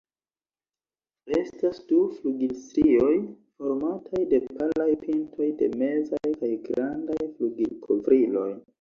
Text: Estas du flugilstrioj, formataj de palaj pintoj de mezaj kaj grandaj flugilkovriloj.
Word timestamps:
Estas 1.39 1.81
du 1.91 1.99
flugilstrioj, 2.13 3.13
formataj 3.61 4.25
de 4.33 4.41
palaj 4.49 4.89
pintoj 5.05 5.53
de 5.63 5.71
mezaj 5.85 6.35
kaj 6.43 6.55
grandaj 6.69 7.23
flugilkovriloj. 7.31 8.53